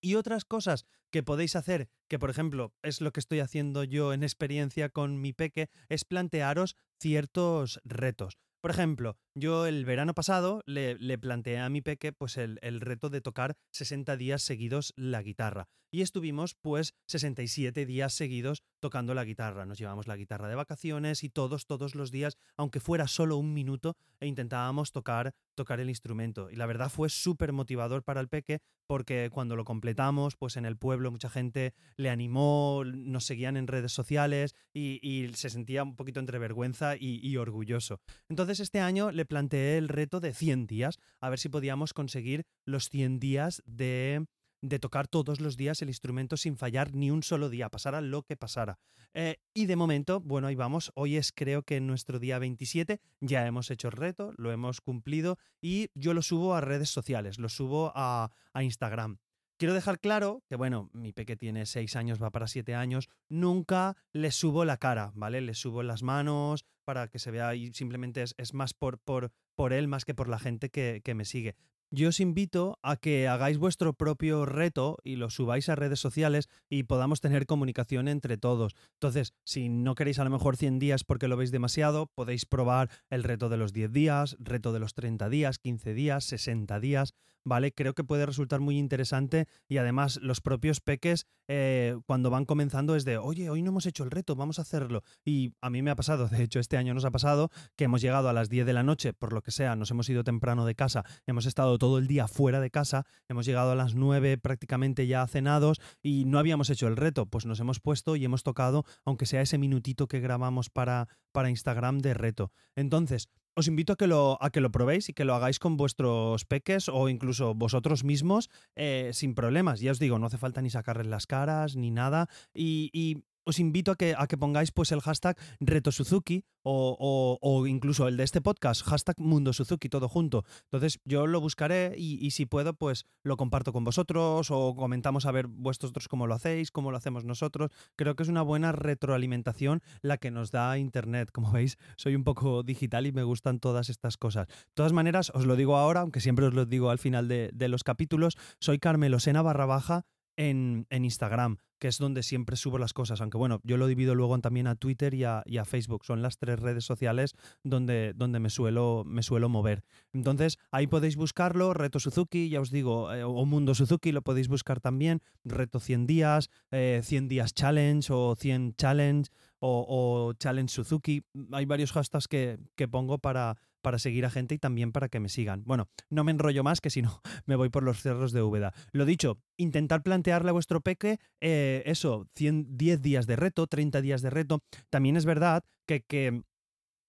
Y 0.02 0.16
otras 0.16 0.46
cosas 0.46 0.86
que 1.12 1.24
podéis 1.24 1.56
hacer, 1.56 1.90
que 2.08 2.20
por 2.20 2.30
ejemplo 2.30 2.74
es 2.84 3.02
lo 3.02 3.12
que 3.12 3.20
estoy 3.20 3.40
haciendo 3.40 3.84
yo 3.84 4.14
en 4.14 4.24
experiencia 4.24 4.90
con 4.90 5.20
mi 5.20 5.34
peque, 5.34 5.70
es 5.90 6.06
plantearos 6.06 6.76
ciertos 7.00 7.80
retos. 7.84 8.38
Por 8.62 8.72
ejemplo, 8.72 9.18
yo 9.36 9.65
el 9.65 9.86
verano 9.86 10.13
pasado 10.13 10.63
le, 10.65 11.18
planteé 11.18 11.60
a 11.60 11.70
mi 11.70 11.82
peque 11.82 12.13
pues 12.13 12.38
el, 12.38 12.58
el, 12.62 12.82
reto 12.82 13.10
de 13.10 13.22
tocar 13.22 13.56
60 13.72 14.15
días 14.18 14.42
seguidos 14.42 14.94
la 14.96 15.22
guitarra. 15.22 15.68
Y 15.92 16.01
estuvimos 16.01 16.56
pues 16.56 16.94
67 17.08 17.86
días 17.86 18.13
seguidos 18.13 18.63
tocando 18.82 19.13
la 19.13 19.24
guitarra. 19.24 19.65
Nos 19.65 19.77
llevamos 19.77 20.08
la 20.08 20.18
guitarra 20.18 20.50
de 20.50 20.56
vacaciones 20.56 21.24
y 21.24 21.30
todos, 21.30 21.68
todos 21.68 21.96
los 21.96 22.12
días, 22.12 22.38
aunque 22.58 22.80
fuera 22.80 23.08
solo 23.08 23.38
un 23.38 23.54
minuto, 23.54 23.96
e 24.20 24.27
intentábamos 24.27 24.92
tocar, 24.92 25.34
tocar 25.56 25.80
el 25.80 25.89
instrumento. 25.89 26.50
Y 26.50 26.56
la 26.56 26.65
verdad 26.65 26.89
fue 26.89 27.10
súper 27.10 27.54
motivador 27.54 28.04
para 28.04 28.22
el 28.22 28.27
peque 28.27 28.60
porque 28.88 29.30
cuando 29.32 29.56
lo 29.56 29.65
completamos, 29.65 30.36
pues 30.36 30.58
en 30.58 30.65
el 30.65 30.77
pueblo 30.77 31.12
mucha 31.12 31.30
gente 31.30 31.74
le 31.98 32.10
animó, 32.10 32.84
nos 32.86 33.25
seguían 33.25 33.58
en 33.58 33.68
redes 33.68 33.92
sociales 33.92 34.54
y, 34.74 34.96
se 35.34 35.50
sentía 35.50 35.84
un 35.84 35.96
poquito 35.96 36.20
entre 36.20 36.39
vergüenza 36.39 36.96
y, 36.96 37.20
y 37.25 37.38
orgulloso. 37.38 38.00
Entonces 38.30 38.60
este 38.60 38.80
año 38.80 39.12
le 39.12 39.25
planteé 39.25 39.77
el 39.77 39.89
reto 39.89 40.20
de 40.20 40.34
100 40.34 40.67
días, 40.67 41.00
a 41.20 41.29
ver 41.29 41.39
si 41.39 41.50
podíamos 41.50 41.94
conseguir 41.94 42.46
los 42.65 42.89
100 42.89 43.20
días 43.20 43.62
de, 43.65 44.25
de 44.62 44.79
tocar 44.79 45.08
todos 45.08 45.39
los 45.39 45.58
días 45.58 45.82
el 45.82 45.89
instrumento 45.89 46.38
sin 46.38 46.58
fallar 46.58 46.94
ni 46.94 47.12
un 47.12 47.24
solo 47.24 47.50
día, 47.50 47.70
pasara 47.70 48.01
lo 48.01 48.24
que 48.24 48.38
pasara. 48.38 48.79
Eh, 49.13 49.38
y 49.53 49.65
de 49.65 49.75
momento, 49.75 50.20
bueno, 50.20 50.48
ahí 50.48 50.55
vamos. 50.55 50.91
Hoy 50.96 51.15
es 51.15 51.32
creo 51.32 51.63
que 51.63 51.79
nuestro 51.79 52.20
día 52.20 52.39
27, 52.39 53.00
ya 53.22 53.46
hemos 53.48 53.72
hecho 53.72 53.88
el 53.88 53.94
reto, 53.94 54.34
lo 54.38 54.51
hemos 54.51 54.82
cumplido 54.82 55.38
y 55.62 55.89
yo 55.94 56.13
lo 56.13 56.22
subo 56.22 56.55
a 56.55 56.62
redes 56.62 56.89
sociales, 56.89 57.39
lo 57.39 57.50
subo 57.50 57.91
a, 57.96 58.32
a 58.53 58.63
Instagram. 58.63 59.17
Quiero 59.58 59.74
dejar 59.74 60.01
claro 60.01 60.44
que, 60.50 60.58
bueno, 60.58 60.89
mi 60.91 61.13
peque 61.13 61.38
tiene 61.38 61.65
6 61.65 61.96
años, 61.96 62.22
va 62.22 62.29
para 62.29 62.48
7 62.48 62.75
años, 62.75 63.08
nunca 63.29 63.96
le 64.12 64.32
subo 64.32 64.65
la 64.65 64.75
cara, 64.75 65.13
¿vale? 65.15 65.39
Le 65.39 65.53
subo 65.53 65.82
las 65.82 66.03
manos 66.03 66.65
para 66.86 67.08
que 67.08 67.20
se 67.20 67.32
vea 67.32 67.56
y 67.56 67.74
simplemente 67.74 68.24
es, 68.24 68.54
más 68.54 68.74
por, 68.74 69.00
por, 69.00 69.32
por 69.56 69.74
él 69.74 69.88
más 69.88 70.06
que 70.06 70.13
por 70.13 70.30
la 70.30 70.39
gente 70.39 70.70
que, 70.70 71.01
que, 71.04 71.15
me 71.15 71.25
sigue. 71.25 71.56
yo 71.92 72.10
os 72.10 72.20
invito 72.20 72.80
a 72.84 72.96
que 72.96 73.27
hagáis 73.27 73.58
vuestro 73.58 73.94
propio 73.94 74.46
reto 74.46 74.98
y 75.04 75.18
lo 75.18 75.30
subáis 75.30 75.68
a 75.70 75.75
redes 75.75 76.00
sociales 76.00 76.48
y 76.70 76.84
podamos 76.84 77.20
tener 77.20 77.46
comunicación 77.46 78.08
entre 78.08 78.38
todos. 78.38 78.75
Entonces, 78.94 79.34
si 79.44 79.70
no 79.70 79.96
queréis 79.96 80.20
a 80.20 80.24
lo 80.24 80.30
mejor 80.30 80.56
100 80.56 80.80
días 80.80 81.04
porque 81.04 81.27
lo 81.27 81.38
veis 81.38 81.51
demasiado, 81.51 82.08
podéis 82.15 82.46
probar 82.46 82.89
el 83.10 83.24
reto 83.24 83.50
de 83.50 83.58
los 83.58 83.74
10 83.74 83.92
días, 83.92 84.38
reto 84.39 84.72
de 84.72 84.80
los 84.80 84.94
30 84.94 85.30
días, 85.30 85.60
15 85.60 85.94
días, 85.94 86.24
60 86.25 86.80
días. 86.80 87.13
¿Vale? 87.46 87.72
Creo 87.72 87.94
que 87.94 88.04
puede 88.04 88.25
resultar 88.25 88.60
muy 88.60 88.78
interesante 88.78 89.48
y 89.70 89.78
además 89.78 90.20
los 90.22 90.42
propios 90.42 90.82
peques 90.82 91.28
eh, 91.48 91.98
cuando 92.08 92.30
van 92.30 92.46
comenzando 92.46 92.96
es 92.96 93.06
de, 93.06 93.18
oye, 93.18 93.50
hoy 93.50 93.62
no 93.62 93.70
hemos 93.70 93.86
hecho 93.86 94.04
el 94.04 94.12
reto, 94.12 94.36
vamos 94.36 94.60
a 94.60 94.64
hacerlo. 94.64 95.04
Y 95.24 95.54
a 95.62 95.70
mí 95.70 95.82
me 95.82 95.92
ha 95.92 95.96
pasado, 95.96 96.28
de 96.30 96.44
hecho 96.44 96.60
este 96.60 96.78
año 96.78 96.94
nos 96.94 97.06
ha 97.06 97.12
pasado 97.12 97.50
que 97.75 97.86
hemos 97.86 98.02
llegado 98.02 98.28
a 98.28 98.34
las 98.34 98.50
10 98.50 98.66
de 98.66 98.74
la 98.74 98.84
noche, 98.84 99.14
por 99.14 99.32
lo 99.32 99.42
que 99.42 99.52
sea, 99.52 99.75
nos 99.75 99.92
hemos 99.92 100.10
ido 100.10 100.24
temprano 100.24 100.66
de 100.66 100.75
casa, 100.75 101.06
hemos 101.28 101.46
estado 101.46 101.78
todo 101.78 102.00
el 102.00 102.08
día 102.08 102.28
fuera 102.28 102.60
de 102.60 102.72
casa, 102.72 103.06
hemos 103.30 103.46
llegado 103.46 103.72
a 103.72 103.75
las 103.75 103.94
9 103.96 104.38
prácticamente 104.40 105.08
ya 105.08 105.25
cenados 105.28 105.80
y 106.02 106.25
no 106.25 106.40
habíamos 106.40 106.70
hecho 106.70 106.88
el 106.88 106.98
reto, 106.98 107.28
pues 107.28 107.46
nos 107.46 107.60
hemos 107.60 107.80
puesto 107.80 108.16
y 108.16 108.25
hemos 108.25 108.44
tocado, 108.44 108.84
aunque 109.04 109.28
sea 109.28 109.42
ese 109.42 109.58
minutito 109.58 110.08
que 110.08 110.20
grabamos 110.20 110.70
para, 110.70 111.08
para 111.32 111.50
Instagram 111.50 112.00
de 112.00 112.16
reto. 112.16 112.52
Entonces, 112.75 113.30
os 113.56 113.68
invito 113.68 113.94
a 113.94 113.96
que, 113.96 114.08
lo, 114.08 114.38
a 114.42 114.50
que 114.50 114.62
lo 114.62 114.72
probéis 114.72 115.10
y 115.10 115.14
que 115.14 115.26
lo 115.26 115.34
hagáis 115.34 115.60
con 115.60 115.78
vuestros 115.78 116.46
peques 116.46 116.90
o 116.90 117.10
incluso 117.10 117.56
vosotros 117.56 118.04
mismos 118.04 118.50
eh, 118.76 119.12
sin 119.14 119.34
problemas. 119.34 119.80
Ya 119.80 119.92
os 119.92 120.00
digo, 120.00 120.20
no 120.20 120.28
hace 120.28 120.38
falta 120.38 120.62
ni 120.62 120.70
sacarles 120.70 121.08
las 121.08 121.26
caras 121.26 121.76
ni 121.76 121.90
nada. 121.90 122.28
Y, 122.54 122.90
y 122.94 123.24
os 123.46 123.60
invito 123.60 123.92
a 123.92 123.96
que, 123.96 124.16
a 124.18 124.28
que 124.28 124.38
pongáis 124.38 124.72
pues 124.72 124.92
el 124.92 125.02
hashtag 125.02 125.38
Reto 125.60 125.92
Suzuki 125.92 126.44
o, 126.68 127.66
incluso 127.68 128.08
el 128.08 128.18
de 128.18 128.24
este 128.24 128.42
podcast, 128.42 128.84
hashtag 128.84 129.20
Mundo 129.20 129.54
Suzuki, 129.54 129.88
todo 129.88 130.10
junto. 130.10 130.44
Entonces 130.64 131.00
yo 131.06 131.28
lo 131.28 131.40
buscaré 131.40 131.94
y, 131.98 132.32
si 132.32 132.46
puedo 132.46 132.74
pues 132.74 133.06
lo 133.24 133.38
comparto 133.38 133.72
con 133.72 133.84
vosotros 133.84 134.50
o 134.50 134.75
comentamos 134.75 135.25
a 135.25 135.32
ver 135.32 135.48
vosotros 135.48 136.08
cómo 136.08 136.28
lo 136.28 136.34
hacéis, 136.34 136.72
cómo 136.72 136.92
lo 136.92 136.98
hacemos 136.98 137.24
nosotros. 137.24 137.70
Creo 137.96 138.16
que 138.16 138.24
es 138.24 138.30
una 138.30 138.42
buena 138.42 138.72
retroalimentación 138.72 139.82
la 140.02 140.18
que 140.18 140.32
nos 140.32 140.52
da 140.52 140.78
Internet. 140.78 141.30
Como 141.32 141.52
veis, 141.52 141.78
soy 141.98 142.16
un 142.16 142.24
poco 142.24 142.64
digital 142.64 143.06
y 143.06 143.12
me 143.12 143.24
gustan 143.24 143.60
todas 143.60 143.90
estas 143.90 144.18
cosas. 144.18 144.48
De 144.48 144.74
todas 144.74 144.94
maneras, 144.94 145.32
os 145.36 145.46
lo 145.46 145.56
digo 145.56 145.78
ahora, 145.78 146.02
aunque 146.02 146.20
siempre 146.20 146.46
os 146.46 146.54
lo 146.54 146.66
digo 146.66 146.90
al 146.90 147.00
final 147.00 147.28
de, 147.28 147.52
de 147.54 147.68
los 147.70 147.84
capítulos, 147.84 148.38
soy 148.60 148.80
Carmelo 148.80 149.20
Sena 149.20 149.44
barra 149.44 149.66
baja 149.68 150.06
en, 150.38 150.86
Instagram, 150.89 151.58
que 151.80 151.88
es 151.88 151.98
donde 151.98 152.24
siempre 152.24 152.56
subo 152.56 152.77
las 152.77 152.94
cosas, 152.94 153.22
aunque 153.22 153.38
bueno, 153.38 153.60
yo 153.63 153.77
lo 153.77 153.88
divido 153.88 154.15
luego 154.15 154.38
también 154.39 154.68
a 154.68 154.75
Twitter 154.75 155.13
y 155.13 155.24
a, 155.24 155.44
Facebook, 155.65 156.06
son 156.06 156.22
las 156.22 156.38
tres 156.38 156.60
redes 156.60 156.86
sociales 156.86 157.36
donde, 157.63 158.13
donde 158.15 158.39
me, 158.39 158.50
suelo, 158.50 159.04
me 159.06 159.24
suelo 159.24 159.50
mover. 159.50 159.84
Entonces, 160.13 160.58
ahí 160.72 160.88
podéis 160.88 161.15
buscarlo, 161.15 161.74
Reto 161.74 162.00
Suzuki, 162.00 162.50
ya 162.50 162.62
os 162.62 162.72
digo, 162.72 163.13
eh, 163.13 163.24
o 163.24 163.46
Mundo 163.46 163.75
Suzuki, 163.75 164.12
lo 164.12 164.22
podéis 164.22 164.48
buscar 164.48 164.80
también, 164.80 165.22
Reto 165.44 165.80
100 165.80 166.08
días, 166.08 166.50
100 166.70 166.72
eh, 166.72 167.27
días 167.27 167.54
challenge 167.54 168.12
o 168.12 168.36
100 168.36 168.75
challenge 168.75 169.30
o, 169.60 170.34
challenge 170.38 170.72
Suzuki, 170.72 171.24
hay 171.51 171.65
varios 171.65 171.92
hashtags 171.92 172.27
que, 172.27 172.60
que 172.75 172.88
pongo 172.88 173.18
para 173.18 173.58
para 173.86 174.00
seguir 174.00 174.25
a 174.25 174.32
gente 174.32 174.56
y 174.56 174.58
también 174.58 174.92
para 174.92 175.10
que 175.10 175.20
me 175.20 175.30
sigan. 175.30 175.63
Bueno, 175.63 175.89
no 176.10 176.24
me 176.24 176.32
enrollo 176.32 176.63
más 176.63 176.82
que 176.82 176.89
si 176.89 177.04
no 177.04 177.22
me 177.46 177.56
voy 177.56 177.70
por 177.70 177.84
los 177.84 178.01
cerros 178.01 178.32
de 178.32 178.42
Úbeda. 178.42 178.74
Lo 178.92 179.06
dicho, 179.06 179.39
intentar 179.58 180.01
plantearle 180.01 180.50
a 180.50 180.54
vuestro 180.54 180.82
peque 180.82 181.20
eh, 181.39 181.84
eso, 181.86 182.27
100, 182.34 182.77
10 182.77 183.01
días 183.04 183.27
de 183.27 183.36
reto, 183.36 183.68
30 183.68 184.01
días 184.01 184.24
de 184.24 184.32
reto. 184.32 184.63
También 184.89 185.18
es 185.18 185.25
verdad 185.25 185.63
que, 185.86 186.01
que 186.01 186.42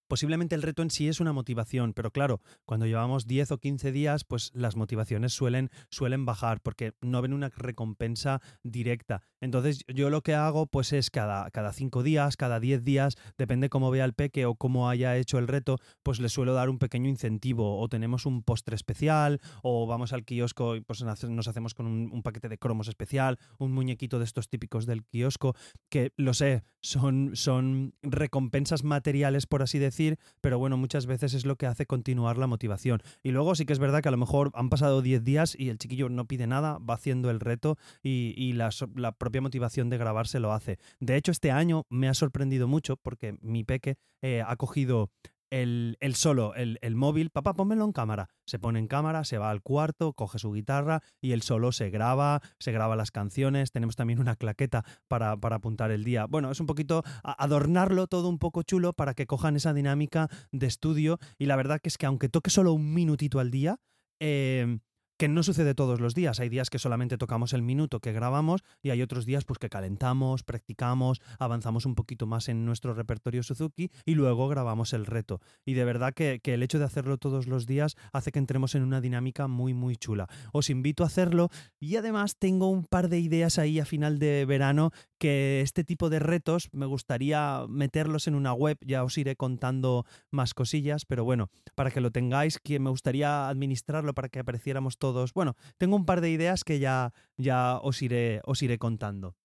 Posiblemente 0.07 0.55
el 0.55 0.61
reto 0.61 0.83
en 0.83 0.89
sí 0.89 1.09
es 1.09 1.19
una 1.19 1.33
motivación, 1.33 1.91
pero 1.93 2.11
claro, 2.11 2.41
cuando 2.65 2.85
llevamos 2.85 3.27
10 3.27 3.51
o 3.51 3.57
15 3.57 3.91
días, 3.91 4.23
pues 4.23 4.51
las 4.53 4.77
motivaciones 4.77 5.33
suelen, 5.33 5.69
suelen 5.89 6.25
bajar 6.25 6.61
porque 6.61 6.93
no 7.01 7.21
ven 7.21 7.33
una 7.33 7.49
recompensa 7.49 8.41
directa. 8.63 9.21
Entonces 9.41 9.83
yo 9.93 10.09
lo 10.09 10.21
que 10.21 10.33
hago 10.33 10.65
pues 10.65 10.93
es 10.93 11.09
cada, 11.09 11.51
cada 11.51 11.73
5 11.73 12.03
días, 12.03 12.37
cada 12.37 12.61
10 12.61 12.85
días, 12.85 13.17
depende 13.37 13.69
cómo 13.69 13.91
vea 13.91 14.05
el 14.05 14.13
peque 14.13 14.45
o 14.45 14.55
cómo 14.55 14.89
haya 14.89 15.17
hecho 15.17 15.39
el 15.39 15.47
reto, 15.47 15.77
pues 16.03 16.21
le 16.21 16.29
suelo 16.29 16.53
dar 16.53 16.69
un 16.69 16.79
pequeño 16.79 17.09
incentivo 17.09 17.77
o 17.77 17.89
tenemos 17.89 18.25
un 18.25 18.43
postre 18.43 18.75
especial 18.75 19.41
o 19.61 19.87
vamos 19.87 20.13
al 20.13 20.23
kiosco 20.23 20.77
y 20.77 20.81
pues 20.81 21.03
nos 21.03 21.47
hacemos 21.47 21.73
con 21.73 21.85
un, 21.85 22.23
paquete 22.23 22.47
de 22.47 22.57
cromos 22.57 22.87
especial, 22.87 23.39
un 23.57 23.73
muñequito 23.73 24.19
de 24.19 24.25
estos 24.25 24.47
típicos 24.47 24.85
del 24.85 25.03
kiosco, 25.03 25.53
que 25.89 26.13
lo 26.15 26.33
sé, 26.33 26.63
son, 26.81 27.31
son 27.35 27.93
recompensas 28.01 28.83
materiales 28.83 29.47
por 29.47 29.61
así 29.61 29.79
decirlo 29.79 29.96
pero 30.41 30.59
bueno, 30.59 30.77
muchas 30.77 31.05
veces 31.05 31.33
es 31.33 31.45
lo 31.45 31.55
que 31.55 31.65
hace 31.65 31.85
continuar 31.85 32.37
la 32.37 32.47
motivación. 32.47 33.01
Y 33.23 33.31
luego 33.31 33.55
sí 33.55 33.65
que 33.65 33.73
es 33.73 33.79
verdad 33.79 34.01
que 34.01 34.09
a 34.09 34.11
lo 34.11 34.17
mejor 34.17 34.51
han 34.53 34.69
pasado 34.69 35.01
10 35.01 35.23
días 35.23 35.55
y 35.57 35.69
el 35.69 35.77
chiquillo 35.77 36.09
no 36.09 36.25
pide 36.25 36.47
nada, 36.47 36.77
va 36.77 36.95
haciendo 36.95 37.29
el 37.29 37.39
reto 37.39 37.77
y, 38.03 38.53
la, 38.53 38.71
propia 39.17 39.41
motivación 39.41 39.89
de 39.89 39.97
grabarse 39.97 40.39
lo 40.39 40.53
hace. 40.53 40.79
De 40.99 41.15
hecho, 41.15 41.31
este 41.31 41.51
año 41.51 41.85
me 41.89 42.07
ha 42.07 42.13
sorprendido 42.13 42.67
mucho 42.67 42.97
porque 42.97 43.37
mi 43.41 43.63
peque 43.63 43.97
eh, 44.21 44.43
ha 44.45 44.55
cogido 44.55 45.11
el, 45.49 45.97
solo, 46.15 46.53
el, 46.55 46.95
móvil, 46.95 47.29
papá, 47.29 47.53
pónmelo 47.53 47.85
en 47.85 47.91
cámara. 47.91 48.29
Se 48.45 48.59
pone 48.59 48.79
en 48.79 48.87
cámara, 48.87 49.23
se 49.23 49.37
va 49.37 49.49
al 49.49 49.61
cuarto, 49.61 50.13
coge 50.13 50.39
su 50.39 50.51
guitarra 50.51 51.01
y 51.21 51.31
el 51.31 51.41
solo 51.41 51.71
se 51.71 51.89
graba, 51.89 52.41
se 52.59 52.71
graba 52.71 52.95
las 52.95 53.11
canciones. 53.11 53.71
Tenemos 53.71 53.95
también 53.95 54.19
una 54.19 54.35
claqueta 54.35 54.83
para, 55.07 55.31
apuntar 55.31 55.91
el 55.91 56.03
día. 56.03 56.25
Bueno, 56.25 56.51
es 56.51 56.59
un 56.59 56.67
poquito 56.67 57.03
adornarlo 57.23 58.07
todo 58.07 58.29
un 58.29 58.39
poco 58.39 58.63
chulo 58.63 58.93
para 58.93 59.13
que 59.13 59.27
cojan 59.27 59.55
esa 59.55 59.73
dinámica 59.73 60.29
de 60.51 60.67
estudio. 60.67 61.19
Y 61.37 61.45
la 61.45 61.55
verdad 61.55 61.79
que 61.81 61.89
es 61.89 61.97
que 61.97 62.05
aunque 62.05 62.29
toque 62.29 62.49
solo 62.49 62.73
un 62.73 62.93
minutito 62.93 63.39
al 63.39 63.51
día, 63.51 63.79
eh, 64.19 64.79
que 65.17 65.27
no 65.27 65.43
sucede 65.43 65.73
todos 65.73 65.99
los 65.99 66.13
días. 66.13 66.39
Hay 66.39 66.49
días 66.49 66.69
que 66.69 66.79
solamente 66.79 67.17
tocamos 67.17 67.53
el 67.53 67.63
minuto 67.63 67.99
que 67.99 68.13
grabamos 68.13 68.63
y 68.81 68.91
hay 68.91 69.01
otros 69.01 69.25
días 69.25 69.45
pues 69.45 69.57
que 69.57 69.69
calentamos, 69.69 70.43
practicamos, 70.43 71.21
avanzamos 71.39 71.85
un 71.85 71.95
poquito 71.95 72.27
más 72.27 72.49
en 72.49 72.65
nuestro 72.65 72.93
repertorio 72.93 73.43
Suzuki 73.43 73.89
y 74.05 74.13
luego 74.13 74.47
grabamos 74.47 74.93
el 74.93 75.05
reto. 75.05 75.41
Y 75.65 75.73
de 75.73 75.85
verdad 75.85 76.13
que, 76.13 76.39
el 76.43 76.63
hecho 76.63 76.79
de 76.79 76.85
hacerlo 76.85 77.17
todos 77.17 77.47
los 77.47 77.65
días 77.65 77.95
hace 78.13 78.31
que 78.31 78.39
entremos 78.39 78.75
en 78.75 78.83
una 78.83 79.01
dinámica 79.01 79.47
muy 79.47 79.73
muy 79.73 79.95
chula. 79.95 80.27
Os 80.53 80.69
invito 80.69 81.03
a 81.03 81.07
hacerlo 81.07 81.49
y 81.79 81.95
además 81.95 82.37
tengo 82.37 82.69
un 82.69 82.85
par 82.85 83.09
de 83.09 83.19
ideas 83.19 83.59
ahí 83.59 83.79
a 83.79 83.85
final 83.85 84.19
de 84.19 84.45
verano 84.45 84.91
que 85.17 85.61
este 85.61 85.83
tipo 85.83 86.09
de 86.09 86.19
retos 86.19 86.69
me 86.71 86.85
gustaría 86.85 87.65
meterlos 87.67 88.27
en 88.27 88.35
una 88.35 88.53
web, 88.53 88.77
ya 88.85 89.03
os 89.03 89.17
iré 89.17 89.35
contando 89.35 90.05
más 90.31 90.53
cosillas, 90.53 91.05
pero 91.05 91.23
bueno, 91.25 91.49
para 91.75 91.91
que 91.91 92.01
lo 92.01 92.11
tengáis, 92.11 92.59
que 92.59 92.79
me 92.79 92.91
gustaría 92.91 93.49
administrarlo 93.49 94.13
para 94.13 94.29
que 94.29 94.39
apareciéramos 94.39 94.97
todos 94.97 95.06
bueno, 95.33 95.55
tengo 95.77 95.95
un 95.95 96.05
par 96.05 96.21
de 96.21 96.31
ideas 96.31 96.63
que 96.63 96.79
ya, 96.79 97.13
ya 97.37 97.79
os, 97.81 98.01
iré, 98.01 98.41
os 98.45 98.61
iré 98.61 98.77
contando. 98.77 99.35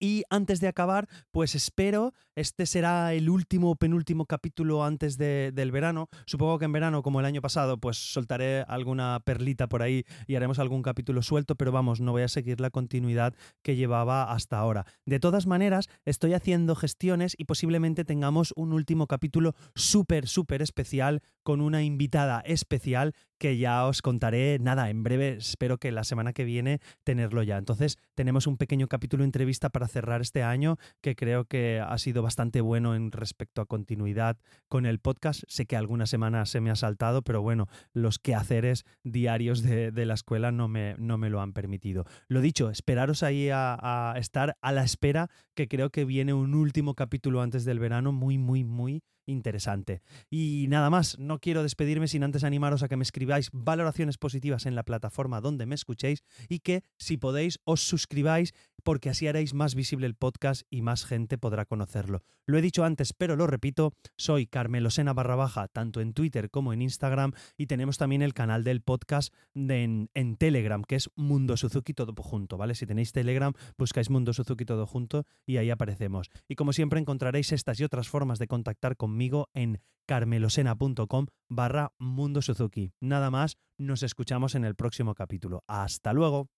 Y 0.00 0.22
antes 0.30 0.60
de 0.60 0.68
acabar, 0.68 1.08
pues 1.32 1.54
espero, 1.56 2.12
este 2.36 2.66
será 2.66 3.12
el 3.14 3.28
último, 3.28 3.74
penúltimo 3.74 4.26
capítulo 4.26 4.84
antes 4.84 5.18
del 5.18 5.72
verano. 5.72 6.08
Supongo 6.24 6.58
que 6.58 6.66
en 6.66 6.72
verano, 6.72 7.02
como 7.02 7.18
el 7.18 7.26
año 7.26 7.42
pasado, 7.42 7.78
pues 7.78 7.96
soltaré 7.96 8.62
alguna 8.68 9.20
perlita 9.24 9.68
por 9.68 9.82
ahí 9.82 10.04
y 10.28 10.36
haremos 10.36 10.60
algún 10.60 10.82
capítulo 10.82 11.22
suelto, 11.22 11.56
pero 11.56 11.72
vamos, 11.72 12.00
no 12.00 12.12
voy 12.12 12.22
a 12.22 12.28
seguir 12.28 12.60
la 12.60 12.70
continuidad 12.70 13.34
que 13.62 13.74
llevaba 13.74 14.30
hasta 14.30 14.58
ahora. 14.58 14.86
De 15.04 15.18
todas 15.18 15.46
maneras, 15.46 15.88
estoy 16.04 16.34
haciendo 16.34 16.76
gestiones 16.76 17.34
y 17.36 17.44
posiblemente 17.46 18.04
tengamos 18.04 18.52
un 18.54 18.72
último 18.72 19.08
capítulo 19.08 19.54
súper, 19.74 20.28
súper 20.28 20.62
especial 20.62 21.22
con 21.42 21.60
una 21.60 21.82
invitada 21.82 22.40
especial 22.40 23.14
que 23.38 23.56
ya 23.56 23.86
os 23.86 24.02
contaré, 24.02 24.58
nada, 24.60 24.90
en 24.90 25.02
breve, 25.02 25.36
espero 25.38 25.78
que 25.78 25.92
la 25.92 26.04
semana 26.04 26.32
que 26.32 26.44
viene 26.44 26.80
tenerlo 27.04 27.42
ya. 27.42 27.56
Entonces, 27.56 27.96
tenemos 28.14 28.46
un 28.46 28.56
pequeño 28.56 28.88
capítulo 28.88 29.24
entrevista 29.24 29.70
para 29.70 29.88
cerrar 29.88 30.20
este 30.20 30.42
año 30.42 30.76
que 31.00 31.14
creo 31.14 31.44
que 31.44 31.80
ha 31.80 31.96
sido 31.98 32.22
bastante 32.22 32.60
bueno 32.60 32.94
en 32.94 33.12
respecto 33.12 33.60
a 33.60 33.66
continuidad 33.66 34.38
con 34.68 34.86
el 34.86 34.98
podcast. 34.98 35.44
Sé 35.48 35.66
que 35.66 35.76
algunas 35.76 36.10
semanas 36.10 36.50
se 36.50 36.60
me 36.60 36.70
ha 36.70 36.76
saltado, 36.76 37.22
pero 37.22 37.42
bueno, 37.42 37.68
los 37.92 38.18
quehaceres 38.18 38.84
diarios 39.04 39.62
de, 39.62 39.92
la 40.04 40.14
escuela 40.14 40.52
no 40.52 40.68
me, 40.68 40.94
no 40.98 41.18
me 41.18 41.30
lo 41.30 41.40
han 41.40 41.52
permitido. 41.52 42.04
Lo 42.28 42.40
dicho, 42.40 42.70
esperaros 42.70 43.22
ahí 43.22 43.50
a 43.50 44.14
estar 44.16 44.56
a 44.60 44.72
la 44.72 44.84
espera, 44.84 45.28
que 45.54 45.68
creo 45.68 45.90
que 45.90 46.04
viene 46.04 46.32
un 46.32 46.54
último 46.54 46.94
capítulo 46.94 47.42
antes 47.42 47.64
del 47.64 47.78
verano 47.78 48.12
muy, 48.12 48.38
muy, 48.38 48.64
muy 48.64 49.02
interesante. 49.28 50.02
Y 50.30 50.66
nada 50.68 50.90
más, 50.90 51.18
no 51.18 51.38
quiero 51.38 51.62
despedirme 51.62 52.08
sin 52.08 52.24
antes 52.24 52.44
animaros 52.44 52.82
a 52.82 52.88
que 52.88 52.96
me 52.96 53.02
escribáis 53.02 53.50
valoraciones 53.52 54.18
positivas 54.18 54.66
en 54.66 54.74
la 54.74 54.82
plataforma 54.82 55.40
donde 55.40 55.66
me 55.66 55.74
escuchéis 55.74 56.24
y 56.48 56.60
que 56.60 56.82
si 56.96 57.16
podéis 57.16 57.60
os 57.64 57.80
suscribáis 57.82 58.54
porque 58.82 59.10
así 59.10 59.26
haréis 59.26 59.54
más 59.54 59.74
visible 59.74 60.06
el 60.06 60.14
podcast 60.14 60.62
y 60.70 60.82
más 60.82 61.04
gente 61.04 61.38
podrá 61.38 61.64
conocerlo. 61.64 62.22
Lo 62.46 62.58
he 62.58 62.62
dicho 62.62 62.84
antes, 62.84 63.12
pero 63.12 63.36
lo 63.36 63.46
repito, 63.46 63.92
soy 64.16 64.46
Carmelosena 64.46 65.12
barra 65.12 65.36
baja, 65.36 65.68
tanto 65.68 66.00
en 66.00 66.14
Twitter 66.14 66.50
como 66.50 66.72
en 66.72 66.82
Instagram, 66.82 67.32
y 67.56 67.66
tenemos 67.66 67.98
también 67.98 68.22
el 68.22 68.34
canal 68.34 68.64
del 68.64 68.80
podcast 68.80 69.34
en, 69.54 70.08
Telegram, 70.38 70.82
que 70.82 70.96
es 70.96 71.10
Mundo 71.14 71.56
Suzuki 71.56 71.94
todo 71.94 72.14
junto, 72.22 72.56
¿vale? 72.56 72.74
Si 72.74 72.86
tenéis 72.86 73.12
Telegram, 73.12 73.52
buscáis 73.76 74.10
Mundo 74.10 74.32
Suzuki 74.32 74.64
todo 74.64 74.86
junto 74.86 75.26
y 75.46 75.56
ahí 75.58 75.70
aparecemos. 75.70 76.30
Y 76.48 76.54
como 76.54 76.72
siempre 76.72 77.00
encontraréis 77.00 77.52
estas 77.52 77.80
y 77.80 77.84
otras 77.84 78.08
formas 78.08 78.38
de 78.38 78.46
contactar 78.46 78.96
conmigo 78.96 79.48
en 79.54 79.80
carmelosena.com 80.06 81.26
barra 81.48 81.92
Mundo 81.98 82.42
Suzuki. 82.42 82.92
Nada 83.00 83.30
más, 83.30 83.58
nos 83.76 84.02
escuchamos 84.02 84.54
en 84.54 84.64
el 84.64 84.74
próximo 84.74 85.14
capítulo. 85.14 85.62
Hasta 85.66 86.12
luego. 86.12 86.48